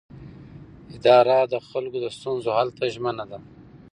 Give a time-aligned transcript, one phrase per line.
[0.95, 3.39] اداره د خلکو د ستونزو حل ته ژمنه ده.